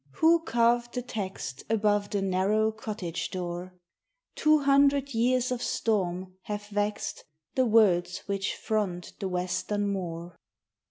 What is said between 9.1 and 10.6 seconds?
the western moor.